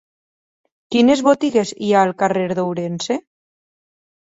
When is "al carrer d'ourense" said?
2.07-3.23